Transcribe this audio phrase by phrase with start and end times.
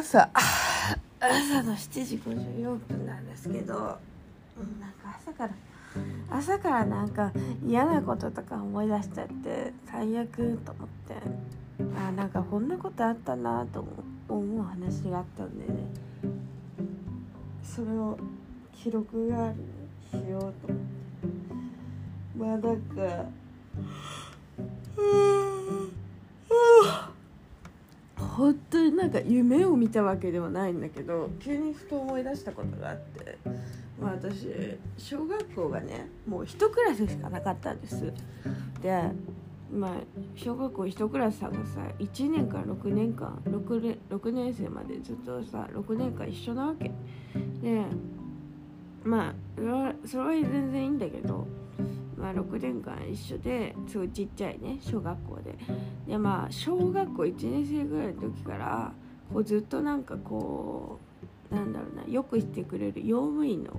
[0.00, 0.30] 朝
[1.20, 3.98] 朝の7時54分なんですけどなんか
[5.18, 5.50] 朝から
[6.30, 7.30] 朝からなんか
[7.66, 11.16] 嫌なこととか思い出しちゃって最悪と思って
[11.98, 13.84] あなんかこんなことあったなと
[14.26, 15.74] 思う話があったんでね。
[17.62, 18.18] それを
[18.72, 19.56] 記録がある
[20.10, 20.90] しようと思って。
[22.38, 23.26] まあなんか
[28.40, 33.36] 本当になんか夢を見たわけではないんだけど急にふと思い出したことがあって
[34.00, 34.48] まあ私
[34.96, 38.10] 小学校がねもう1クラスしかなかったんです。
[38.80, 39.02] で
[39.70, 39.90] まあ
[40.34, 46.90] 小学校1クラスさんがさ1年から6年間 6, 6年生までずっとさ6年間一緒なわけ。
[47.60, 47.84] で
[49.04, 49.34] まあ
[50.06, 51.46] それは全然いいんだけど
[52.20, 55.56] まあ、6年間一緒ですごいちっちゃいね小学校で。
[56.06, 58.92] でまあ小学校1年生ぐらいの時から
[59.32, 60.98] こうずっとなんかこ
[61.50, 63.70] うなんだろうなよくしてくれる用務員の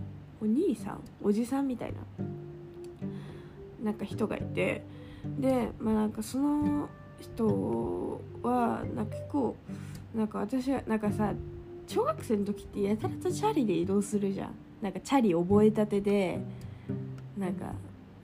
[0.41, 2.25] お兄さんおじさんみたいな
[3.83, 4.83] なんか人がいて。
[5.39, 9.55] でまあなんかその人はなんか結構
[10.15, 11.33] なんか私はなんかさ
[11.87, 14.55] 小学生の時ってやたらとチャリで移動するじゃん。
[14.81, 16.39] なんかチャリ覚えたてで
[17.37, 17.73] なんか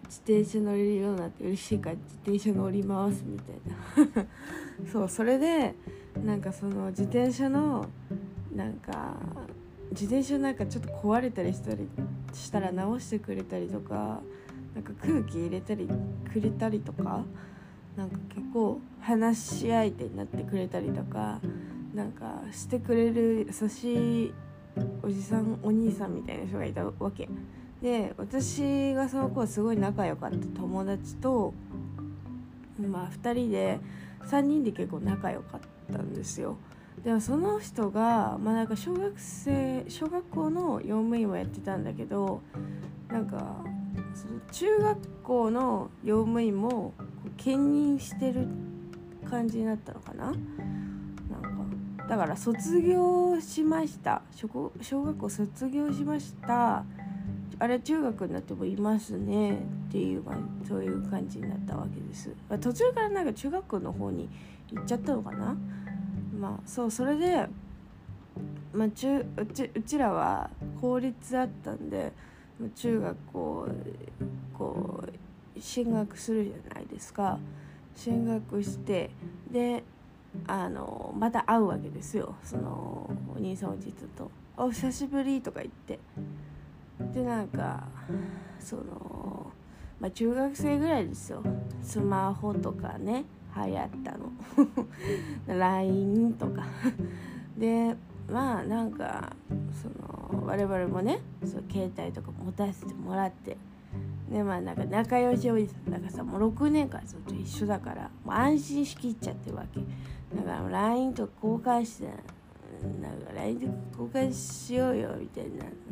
[0.08, 4.26] 自転車乗れるようになって嬉しいから自転車乗りますみたいな。
[4.92, 5.74] そうそれで
[6.26, 7.88] なんかその自転車の
[8.56, 9.16] なんか
[9.92, 11.88] 自転車なんかちょっと壊れたりしたり
[12.34, 14.22] したら直してくれたりとか
[14.74, 15.88] なんか空気入れたり
[16.32, 17.24] くれたりとか
[17.96, 21.40] なんか結構話し相手になってくれたりとか
[21.96, 24.34] なんかしてくれる優しい
[25.02, 27.28] おじさんお兄さんみたいな人がいたわけ
[27.82, 31.54] で私がその子はすごい仲良かった友達と
[32.80, 33.80] まあ2人で
[34.24, 35.62] 3人で結構仲良かっ
[35.92, 36.58] たんですよ。
[37.04, 42.42] でもその人がまあなんか小学生小学校の用務員をやってたんだけど
[43.10, 43.64] なんか
[44.16, 46.94] その中学校の用務員も
[47.38, 48.48] 兼任してる
[49.30, 50.26] 感じになったのかな？
[50.26, 50.40] なんか
[52.10, 54.24] だから卒業しました。
[54.36, 54.72] 小
[55.04, 56.84] 学校卒業しました。
[57.60, 59.54] あれ中学になってもいますね。
[59.88, 60.24] っていう
[60.68, 62.32] そういう感じになったわけです。
[62.50, 64.30] あ途中からなんか中学校の方に
[64.72, 65.58] 行っちゃったのかな。
[66.40, 67.48] まあそうそれで、
[68.74, 72.14] まあ、中うちうちらは公立だったんで
[72.76, 73.68] 中学校
[74.54, 75.04] こ
[75.56, 77.40] う進学するじゃないですか。
[77.96, 79.10] 進学して
[79.52, 79.84] で
[80.46, 82.36] あのまた会うわけですよ。
[82.44, 85.98] そのお兄さんおじいちゃんと「お久しぶり」とか言って。
[87.14, 87.88] でなんか
[88.60, 89.52] その
[90.00, 91.44] まあ中学生ぐらいですよ。
[91.82, 93.26] スマホとかね
[93.56, 94.32] 流行ったの。
[95.60, 96.66] LINE とか。
[97.58, 97.96] で
[98.30, 99.34] まあなんか
[99.82, 103.58] その我々もねそう携帯とか持たせてもらって。
[104.30, 105.92] でまあなんか仲良しおじさん。
[105.92, 109.80] だからさもう6年間ずっと一緒だからもう安心しきっちゃってるわけ。
[110.36, 112.10] だから LINE と交換して
[113.02, 115.46] なんか LINE で交換しようよみたい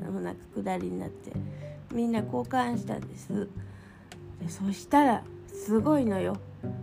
[0.04, 1.32] ななんかくだりになって
[1.94, 3.48] みんな交換したんです。
[4.42, 6.38] でそしたらすごいのよ。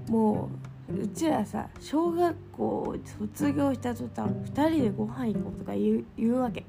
[0.08, 0.48] も
[0.88, 6.64] ううちらさ小学校卒業した途端2人でご飯行こうとか言う言うわけ。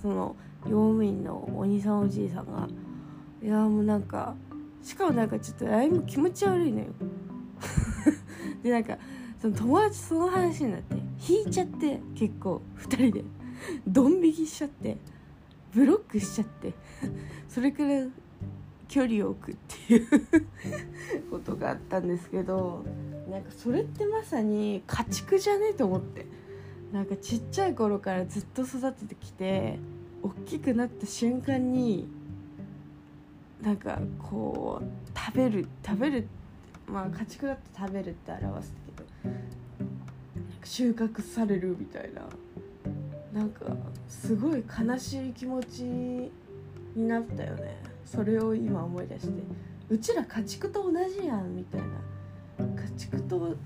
[0.00, 2.68] その用務員のお兄さんおじいさんが。
[3.42, 4.34] いやもうなんか
[4.82, 6.86] しかもなんかちょっと LINE も気持ち悪いのよ。
[8.62, 8.98] でなんか
[9.40, 10.96] その友達その話になって
[11.28, 13.24] 引いちゃって結構2人で。
[13.86, 14.96] ドン引きしちゃって
[15.74, 16.72] ブロックしちゃって
[17.46, 18.06] それから
[18.88, 19.56] 距離を置くっ
[19.86, 20.08] ていう
[21.30, 22.82] ことがあったんですけど
[23.30, 26.24] なんかそれってまさに家畜じゃねえと思って。
[26.92, 29.78] なんかちっちゃい頃からずっと育ててきて
[30.22, 32.08] 大きくなった瞬間に
[33.62, 36.28] なんかこう食べる食べる
[36.88, 38.89] まあ家畜だと食べるって表すけど
[40.64, 42.22] 収穫されるみたいな。
[43.32, 43.66] なんか
[44.08, 46.30] すごい悲しい気持ちに
[46.96, 47.78] なったよね。
[48.04, 49.42] それを今思い出して。
[49.88, 51.86] うちら家畜と同じやんみたいな。
[52.82, 53.56] 家畜と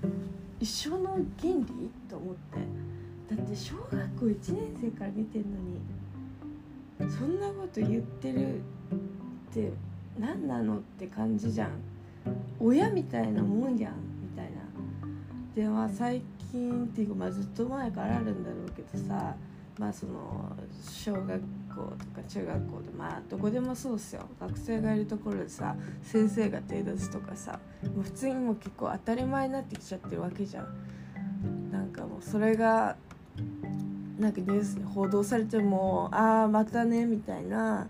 [0.59, 3.35] 一緒の原理と思って。
[3.35, 9.71] だって小学校1年生から見てんのにそんなこと言ってるって
[10.19, 11.71] 何なのって感じじゃん。
[12.59, 13.93] 親みたいなもんやん。
[15.55, 16.21] みたいなでは最
[16.51, 19.35] 近っていうか、まあ、ずっと前からあるんだろうけどさ
[19.77, 24.25] まあその小学校とか中学校でまあどこでもそうっすよ。
[24.39, 27.59] 学生がいるところでさ先生が手出すとかさ
[27.93, 31.71] もう普通にもう結構当たり前になってきちゃってるわけじゃん。
[31.71, 32.95] なんかもうそれが
[34.17, 37.89] なんかニュースに報道されてもああまたねみたいな。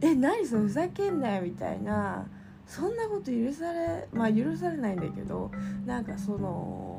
[0.00, 2.26] え何それふざけんなよみたいな。
[2.66, 5.52] そんなこと許されまあ許されないんだけど
[5.84, 6.95] なんかその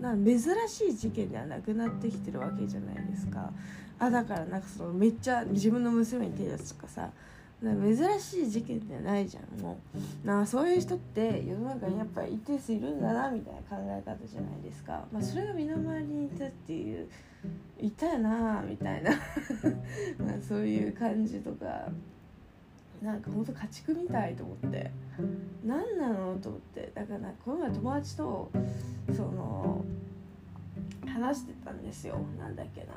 [0.00, 3.50] な珍しい事件ではなくなってきてるわけじゃないですか。
[3.98, 7.10] あだからなんかそのめっちゃ自分の娘に手出すとかさ。
[7.62, 9.78] 珍しい事件じゃないじゃんも
[10.24, 10.26] う。
[10.26, 17.06] なそういう人って世の中にやっぱり一定数いるんだなみたいな考え方じゃないですか、まあ、それが身の回りにいたっていう
[17.78, 19.10] いたよなみたいな。
[20.18, 21.88] まそういう感じとか。
[23.02, 24.90] なんかほんと家畜みたいと思って
[25.64, 28.50] 何なのと思ってだからこの前友達と
[29.16, 29.84] その
[31.06, 32.18] 話してたんですよ。
[32.38, 32.88] なんだっけな。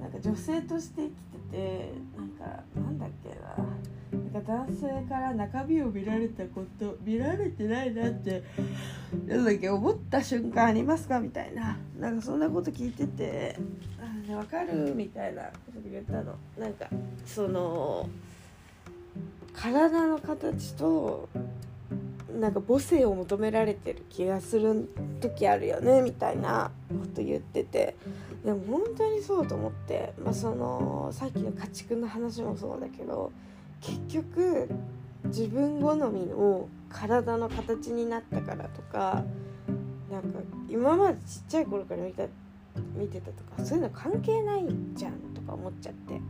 [0.00, 1.10] なんか女性として生き
[1.50, 3.66] ててなんかなんだっけな。
[4.32, 8.42] なんか男性から中身を見られたこと見られてないなって
[9.26, 11.18] なんだっけ思った瞬間ありますか？
[11.20, 11.76] みたいな。
[11.98, 13.56] なんかそんなこと聞いてて
[14.00, 16.34] 「あ分かる?」みたいなこと言ったの。
[16.58, 16.86] なんか
[17.24, 18.08] その
[19.56, 21.28] 体の形と
[22.38, 24.88] なんか母性を求められてる気がする
[25.20, 27.96] 時あるよねみたいなこと言ってて。
[28.44, 33.32] でも本当にそうと思って、まあ、そのさっきの家畜の話もそうだけど
[33.80, 34.68] 結局
[35.24, 39.24] 自分好みの体の形になったからとか
[40.12, 40.38] なんか
[40.68, 42.22] 今までちっちゃい頃から見た
[42.94, 46.20] 見てたとかそういうの関係ないじゃんとか思っちゃって。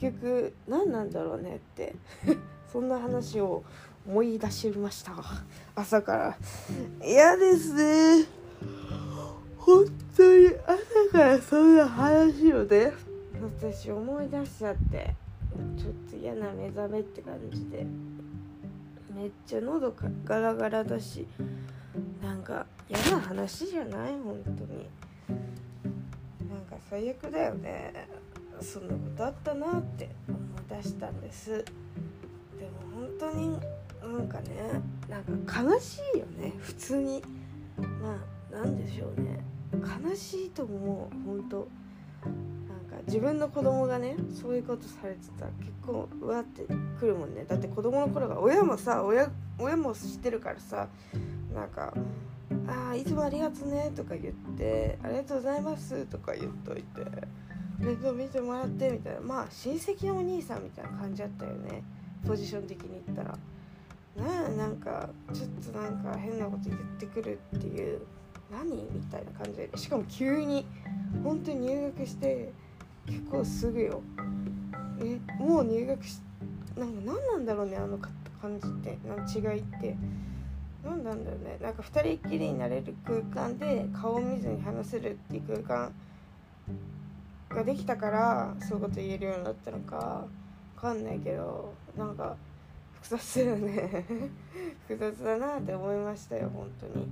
[0.00, 1.94] 結局何なんだろうねって
[2.72, 3.64] そんな話を
[4.06, 5.12] 思い出しました。
[5.74, 6.36] 朝から。
[7.04, 8.26] 嫌ですね。
[9.56, 9.84] 本
[10.16, 12.92] 当に朝からそんな話をね。
[13.60, 15.14] 私思い出しちゃって
[15.76, 17.86] ちょっと嫌な目覚めって感じで。
[19.14, 19.94] めっちゃ喉
[20.24, 21.26] ガラガラだし
[22.22, 24.12] なんか嫌な話じゃない？
[24.22, 24.88] 本当に。
[26.48, 28.08] なんか最悪だよね。
[28.60, 31.50] そんなことあったなって思い出したんです。
[31.50, 31.64] で
[32.66, 33.58] も本当に
[34.02, 36.54] なんかねなんか悲しいよね。
[36.58, 37.22] 普通に。
[37.78, 38.18] ま
[38.52, 39.40] あなんでしょうね。
[39.72, 41.68] 悲しいと思う本当。
[42.26, 46.62] なんか自分の子供がねそういうことされてたら結構うわって
[46.98, 47.44] くるもんね。
[47.44, 50.88] だって子供の頃が親もさ親親も知ってるからさ
[51.54, 51.94] なんか
[52.66, 57.02] 「あいつもありがとね」とか言って「ありがとうございます」とか言っといて。
[57.78, 61.82] 面倒見てもらってみたいなまあ親戚のお兄さんみたいな感じだったよね。
[62.26, 63.38] ポジション的に言ったら。
[64.16, 68.00] ななんかちょっとなんか変なこと言ってくるっていう
[68.50, 69.70] 何みたいな感じで。
[69.76, 70.66] しかも急に
[71.22, 72.52] 本当に入学して
[73.06, 74.02] 結構すぐよ。
[75.00, 76.20] えもう入学し
[76.76, 78.98] なんか何なんだろうねあの感じって。
[79.06, 79.96] な違いって。
[80.84, 81.58] 何なんだろうね。
[81.60, 85.92] なんか2人っきりになれる空間で顔を見ずに話せるっていう空間。
[87.50, 90.26] ができたからそういうこと言えるようになったのか
[90.76, 92.36] 分かんないけどなんか
[93.02, 94.04] 複雑だよね。
[94.86, 97.08] 複雑だなって思いましたよ本当に。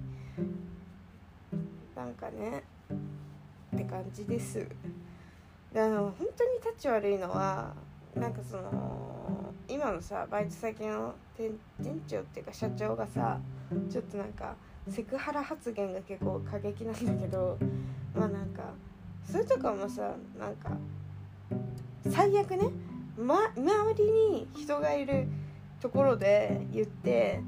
[1.94, 2.62] なんかね
[3.74, 4.66] って感じです。
[5.72, 7.74] であの本当にタッチ悪いのは
[8.14, 11.50] なんかその今のさバイト先の店
[11.82, 13.38] 店長っていうか社長がさ
[13.90, 14.54] ちょっとなんか
[14.88, 17.58] セクハラ発言が結構過激なんだけど
[18.14, 18.62] まあなんか
[19.30, 20.70] それとかもさなんか
[22.10, 22.68] 最悪ね、
[23.18, 25.26] ま、周りに人がいる
[25.80, 27.40] ところで言って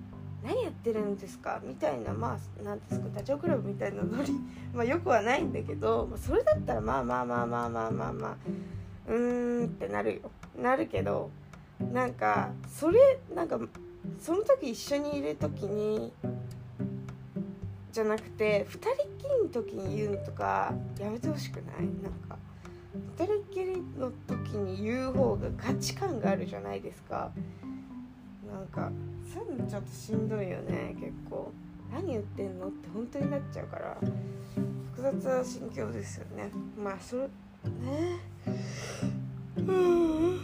[0.42, 4.32] 何やってるんですかみたいなまあ何ですかダチョウ倶楽部みたいなノリ
[4.74, 8.36] まあよくはないんだけど、まあ、それだったらまあまあまあまあまあまあまあ
[9.08, 10.30] うーんってなるよ。
[10.60, 11.30] なるけど
[11.92, 13.58] なんかそれなんか
[14.18, 16.12] その時一緒にいる時に
[17.92, 21.86] じゃなくて2人っきりの時に言うのとかやめてほしくない？
[22.02, 22.38] なんか
[23.16, 27.32] 2人っきりの時に言う方が価値観があるじゃないですか。
[28.50, 28.90] なんか
[29.32, 31.52] そういうのちょっとしんどいよね結構。
[31.92, 33.96] 何言ってんのって本当になっちゃうから。
[34.94, 36.50] 複雑な心境ですよね。
[36.76, 37.28] まあそれね。
[39.56, 40.40] うん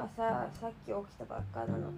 [0.00, 1.92] 今ささっき起きたばっかなの。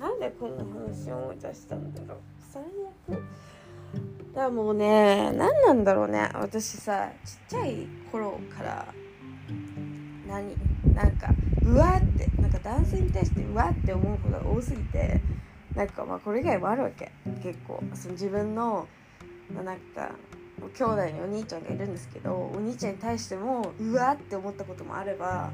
[0.00, 2.18] なんでこんな話を思い出したんだろう。
[2.52, 2.60] 最
[3.06, 3.22] 悪。
[4.34, 6.28] だからもうね何なんだろうね。
[6.34, 8.86] 私さちっちゃい頃から
[10.26, 10.56] 何
[10.92, 11.28] なんか
[11.62, 15.20] うわってなんか男性に対してうわって思うことが多すぎて
[15.76, 17.12] なんかまあこれ以外もあるわけ。
[17.44, 17.80] 結構。
[17.94, 18.88] その自分の、
[19.54, 20.10] まあ、なんか
[20.76, 25.52] 兄弟にお兄ちゃんがいるんですけどお兄ちゃんに対してもうわって思ったこともあれば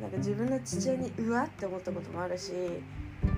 [0.00, 2.52] なんか自分の父親にうわって思ったこともあるし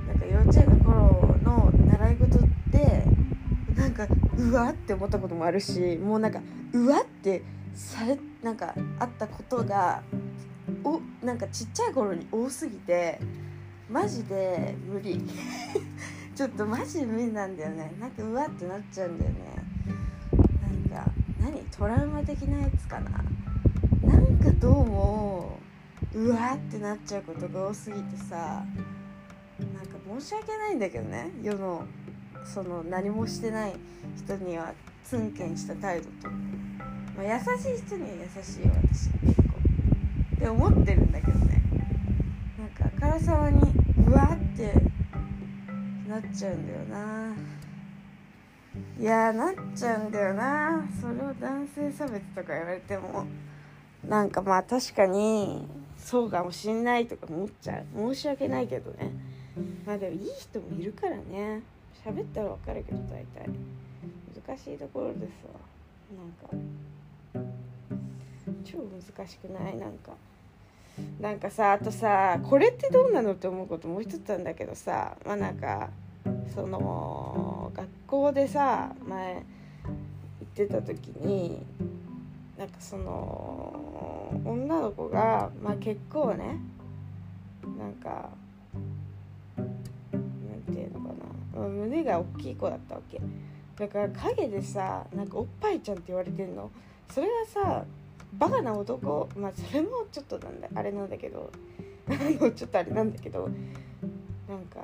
[0.07, 3.05] なんか幼稚園の頃の習い事って
[3.75, 4.07] なんか
[4.37, 6.41] うわって思ったこともあるしもうなんか
[6.73, 7.43] うわって
[7.75, 10.03] されなんかあったことが
[10.85, 13.21] おなんかちっちゃい頃に多すぎて
[13.89, 15.19] マジで無理。
[16.37, 17.93] ちょっとマジ無理なんだよね。
[17.99, 19.39] なんかうわってなっちゃうんだよね。
[20.93, 21.11] なんか
[21.41, 21.59] 何？
[21.71, 23.11] トラウマ的なやつかな。
[24.05, 25.59] なんかどうも
[26.15, 28.65] うわってなっちゃうことが多すぎてさ
[29.75, 31.31] なんか申し訳ないんだけどね。
[31.43, 31.85] 世の
[32.45, 33.75] その何もしてない
[34.17, 34.73] 人には
[35.05, 36.31] ツンケンした態度と、
[37.17, 39.43] まあ、優しい人には優しいよ私結構。
[40.37, 41.63] って思ってるんだけどね。
[42.59, 43.61] なんかあからさまに
[44.07, 44.73] うわって
[46.09, 47.35] なっちゃうんだよな。
[48.99, 50.89] いやなっちゃうんだよな。
[51.01, 53.27] それを男性差別とか言われても。
[54.09, 55.67] なんかまあ確かに
[56.09, 58.15] そうかもしんないとか思っちゃう。
[58.15, 59.11] 申し訳ないけどね。
[59.85, 61.61] まあでもいい人もいるからね。
[62.03, 63.51] 喋ったら分かるけど大体。
[64.47, 65.61] 難しいところですわ。
[66.17, 67.45] なんか。
[68.65, 69.77] 超難しくない？
[69.77, 70.13] なんか。
[71.21, 75.15] なんかさあとさこれってどうなのって思うこともう一つなんだけどさ。
[75.27, 75.91] まあなんか
[76.55, 79.45] その学校でさ前行っ
[80.55, 81.63] てた時に
[82.59, 86.61] なんかその女の子が、まあ、結構ね
[87.79, 88.31] なんか
[89.57, 91.07] なんていうのか
[91.55, 93.21] な、まあ、胸が大きい子だったわけ。
[93.77, 96.73] だから陰でさなんかおっぱいちゃんって言われてんの。
[97.09, 97.85] それがさ
[98.33, 99.29] バカな男。
[99.37, 101.53] まあそれもちょっとなんだあれなんだけど。
[102.57, 103.49] ちょっとあれなんだけど。
[104.49, 104.83] なんか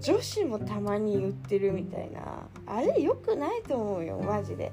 [0.00, 2.46] 女子もたまに言ってるみたいな。
[2.66, 4.70] あれ良くないと思うよマジで。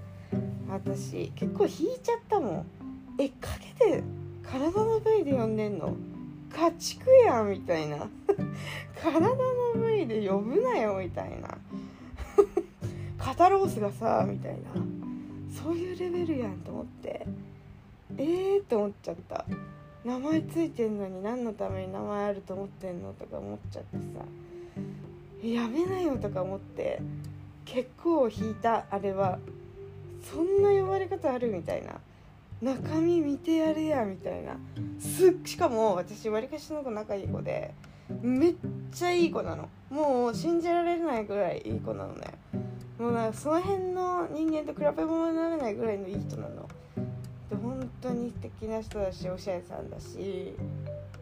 [0.69, 2.65] 私結構引いちゃったもん。
[3.17, 4.03] え陰で
[4.43, 5.95] 体の部位で呼んでんの？
[6.55, 8.07] 家畜やんみたいな。
[9.01, 9.35] 体の
[9.75, 11.57] 部位で呼ぶなよみたいな。
[13.17, 14.59] 肩ロースがさみたいな。
[15.51, 17.25] そういうレベルやんと思って。
[18.17, 19.45] えーって思っちゃった。
[20.05, 24.25] 名前ついてんのに何のために名前あると思ってんのとか思っちゃってさ。
[25.43, 27.01] やめなよとか思って
[27.65, 29.39] 結構引いたあれは。
[30.21, 31.99] そんな呼ばれ方あるみたいな。
[32.61, 34.57] 中身見てやれやみたいな。
[34.99, 37.73] すしかも私わりかしの子仲いい子で
[38.21, 38.55] めっ
[38.91, 39.69] ちゃいい子なの。
[39.89, 42.33] もう信じられないぐらいいい子なのね。
[42.99, 46.67] もうなんかその辺の人間と比べ物にならないぐらいのいい人なの。
[47.49, 50.53] で本当に素敵な人だしおしゃれさんだし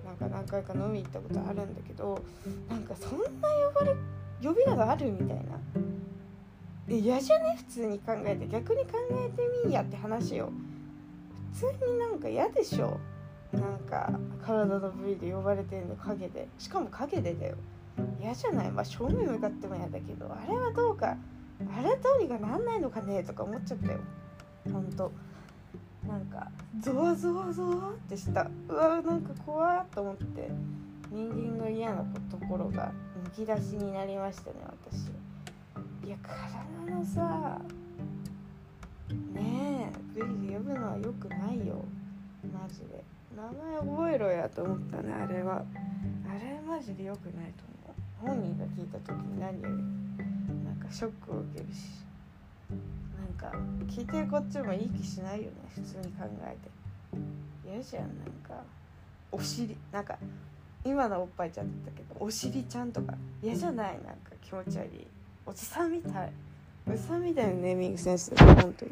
[0.04, 2.20] なんか何回か飲み行ったことあるんだけど
[2.68, 3.96] なんかそんな呼ばれ
[4.44, 5.60] 呼び方あるみたいな。
[6.89, 7.56] 嫌じゃね？
[7.58, 8.48] 普通に考えて。
[8.48, 10.51] 逆に考えてみいやって話よ
[11.53, 12.98] 普通になんか嫌でしょ。
[13.51, 14.12] なんか
[14.46, 16.48] 体の部位で呼ばれてんの影で。
[16.58, 17.56] しかも影でだよ。
[18.22, 18.72] 嫌じゃない？
[18.72, 20.25] まあ正面向かっても嫌だけど。
[20.27, 21.17] あれはどうか。
[21.60, 24.00] あれどうにかなんないのかねとか思っちゃったよ。
[24.72, 25.12] ほんと。
[26.08, 28.50] なんかゾワゾワゾワってした。
[28.70, 30.50] うわなんか怖っと思って。
[31.10, 32.91] 人間の嫌なところが
[33.24, 34.58] むき出しになりましたね
[34.89, 35.10] 私。
[36.07, 37.59] いや体のさ
[39.33, 41.83] ねえグリで呼ぶのはよくないよ。
[42.53, 43.03] マジで。
[43.35, 45.65] 名前覚えろやと思ったねあれは。
[46.25, 47.65] あれマジでよくないと
[48.23, 48.37] 思う。
[48.37, 49.73] 本人が聞いた時に何より。
[50.63, 52.05] なんかショックを受けるし。
[52.69, 56.55] なんか聞いてるこっちもいい気しないよね普通に考え
[57.65, 57.69] て。
[57.69, 58.09] 嫌じゃんなん
[58.47, 58.63] か。
[59.29, 60.17] お尻なんか
[60.85, 63.95] 今のおっぱいちゃんだったけどお尻ちゃんとか嫌じゃない？
[63.95, 65.05] なんか気持ち悪い。
[65.50, 66.32] おじさんみたい。
[66.86, 68.92] おじさんみたいなネーミングセンスだよ本当に。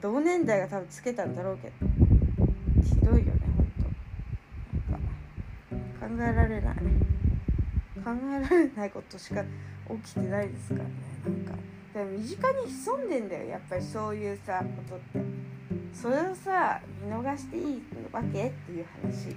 [0.00, 1.74] 同年代が多分つけたんだろうけど。
[2.80, 3.66] ひどいよね本
[6.00, 6.06] 当。
[6.06, 6.76] なんか考えられない。
[6.76, 6.82] 考
[8.04, 9.42] えられないことしか
[10.04, 10.90] 起きてないですからね
[11.24, 11.60] なんか。
[11.92, 15.20] でも身近に潜んでんだよやっぱりそういうさことって。
[15.92, 17.82] それをさ見逃していい
[18.12, 19.34] わけっていう話。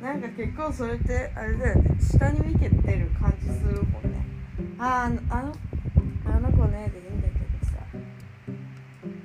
[0.00, 4.01] なんか結構それってあれだよね下に見ててる感じするもん
[4.84, 5.52] ああのあの
[6.26, 7.76] あの子ねでいいんだけどさ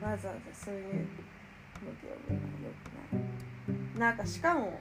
[0.08, 0.98] わざわざそういうので
[2.28, 2.46] 呼ぶのよ
[2.84, 4.12] くない。
[4.12, 4.80] なんかしかも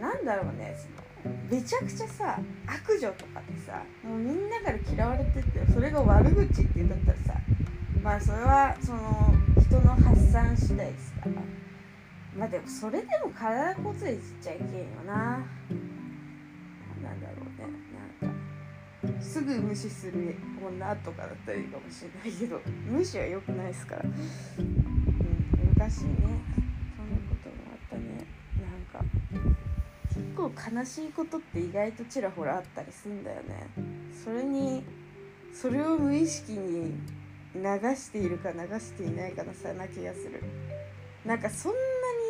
[0.00, 0.86] なんだろうねそ
[1.26, 7.40] のめちゃくちゃさ悪女とかでさもうみんなから嫌われててそれが悪口って言うんだったらさ
[8.04, 11.22] まあそれはその人の発散次第ですか。
[11.24, 11.32] ら
[12.36, 15.44] まあでもそれでも体こついちゃいけんよな。
[19.20, 24.14] すぐ無視する女とかだったらいいかもしれないけど無視は良くないですから、うん、
[25.68, 26.16] 昔ね。
[26.96, 28.26] そんなこともあったね。
[28.60, 29.04] なんか
[30.08, 33.68] 結構悲しいことって意外とちらほらあったりするんだよね。
[34.24, 34.84] それに
[35.52, 36.94] それを無意識に
[37.54, 37.60] 流
[37.94, 40.42] しているか流していないかの差な気がする。
[41.24, 41.72] なんかそん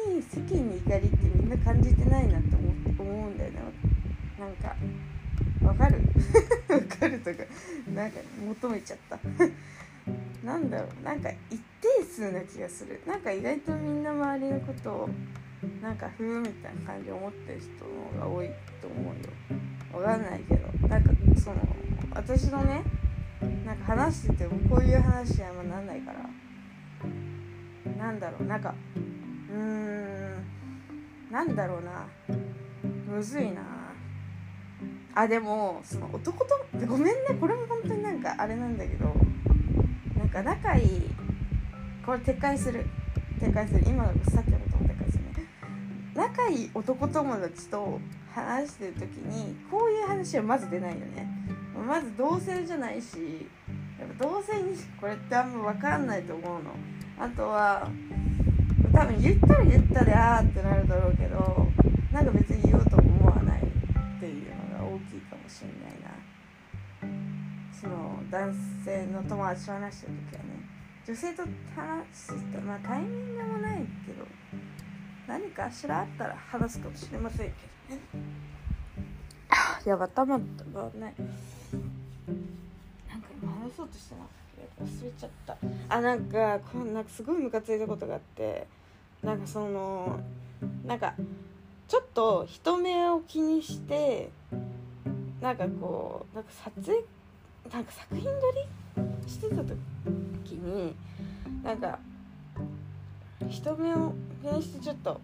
[0.09, 2.67] なに世間に怒りってみんな感じてないなって思
[2.99, 3.59] 思うんだよね。
[4.39, 4.75] なんか
[5.67, 5.99] わかる？
[6.69, 7.43] わかるとか
[7.95, 9.19] なんか求めちゃった。
[10.45, 13.01] なんだろうなんか一定数な気がする。
[13.07, 15.09] なんか意外とみんな周りのことを
[15.83, 17.85] なんかふうみたいな感じで思ってる人
[18.19, 18.49] の方が多い
[18.81, 19.13] と思
[19.93, 20.01] うよ。
[20.03, 20.89] わかんないけど。
[20.89, 21.57] なんかその
[22.15, 22.83] 私のね
[23.65, 26.19] なんか話しててもこういう話にはなんないから。
[27.99, 28.75] なんだろうなんか
[29.51, 30.35] うーん
[31.31, 32.07] なんだろうな。
[33.09, 33.63] むずいな。
[35.15, 36.55] あでもその男と
[36.87, 39.15] ごめんねこれも本当になんかあれなんだけど
[40.19, 41.03] なんか仲いい
[42.05, 42.87] これ撤回する
[43.41, 45.47] 撤回する今のさっきのことも撤回するね。
[46.15, 48.01] 仲いい男友達と
[48.33, 51.29] 話してる時にこういう話はまず出ないよね。
[51.87, 53.47] まず同性じゃないし
[53.99, 56.71] やっぱ同性にこれってあんま分かんないと思うの。
[57.19, 57.89] あとは
[58.93, 61.67] 多分言ったら言ったであーってなるだろうけど
[62.13, 63.65] なんか別に言おうと思わないっ
[64.21, 64.66] ていうの
[64.97, 66.11] 大きいかもしれないな。
[67.73, 70.49] その男性の友達と話してる時はね
[71.07, 71.49] 女性と話
[72.17, 74.27] してまあタイミングもないけど
[75.29, 77.53] 何かしらあったら話すかもしれませんけ
[77.91, 78.03] どね。
[79.85, 80.65] やばたまった。
[80.65, 81.15] ばないなんか
[83.43, 84.23] 今話そうとしたな
[84.83, 85.57] 忘れちゃった。
[85.89, 88.67] あなんかこんなすごいムカついたことがあって
[89.23, 90.19] なんかその
[90.85, 91.15] なんか
[91.89, 94.31] ちょっと人目を気にして
[95.41, 96.99] なんかこうなんか撮影
[97.73, 98.31] なんか作品撮
[99.27, 100.95] りしてた時に
[101.63, 101.99] なんか
[103.49, 105.21] 人目を気にしてちょっと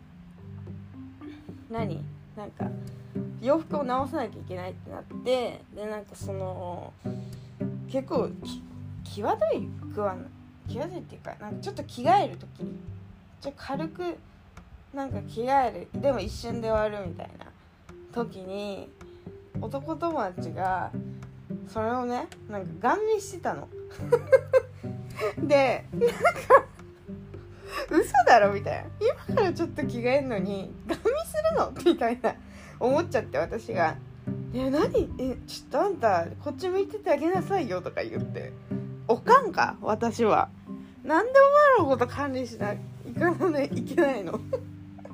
[1.70, 2.02] 何？
[2.36, 2.66] なんか
[3.40, 6.92] 洋服を直さなきゃいけないってなってでなんかその
[7.90, 8.30] 結構
[9.04, 10.16] 際どい服は
[10.68, 12.78] 際どいっていうかなんかちょっと着替える時に
[13.40, 14.18] ちょっと軽く
[14.94, 17.46] なんか着替えるでも一瞬で終わるみたいな
[18.14, 18.88] 時に
[19.62, 20.90] 男友達が
[21.68, 23.68] それをねなんかガン見してたの。
[25.42, 26.10] でなんか
[27.90, 28.90] 嘘だろみたいな。
[29.28, 31.10] 今からちょっと着替えるのにガン見す
[31.52, 31.72] るの？
[31.84, 32.34] みたいな
[32.80, 33.96] 思っちゃって私が
[34.52, 35.10] 「え何？
[35.18, 38.52] えちょっとあんたこっち向いててあげなさいよ」とか言って。
[39.08, 40.48] おかんか私は。
[41.04, 41.32] なんで
[41.78, 42.78] お前のこと管理しない
[43.18, 44.40] かないけないの？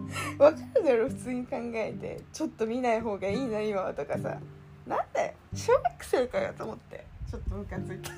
[0.39, 2.21] わかるだろ普通に考えて。
[2.33, 4.41] ちょっと見ない方がいいな今はとかさ。
[4.87, 7.05] なんで小学生かよと思って。
[7.31, 8.11] ちょっとムカついた。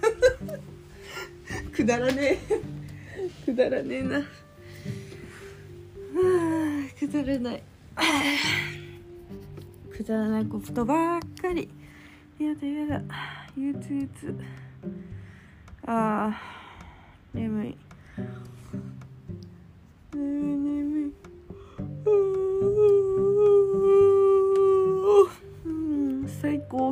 [1.74, 2.60] くだらねえ。
[3.44, 4.18] くだらねえな。
[4.18, 4.22] は
[6.94, 7.62] あくだらない。
[9.96, 11.68] くだらないことばっかり。
[12.38, 13.02] やだやだ。
[13.56, 14.34] ゆつゆつ
[15.86, 16.40] ああ
[17.34, 17.76] 眠い。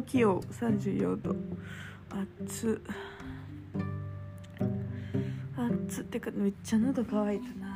[0.09, 1.37] 気温34度。
[2.09, 2.83] 暑
[5.55, 6.05] 暑っ。
[6.05, 7.68] てかめっちゃ喉乾いたな。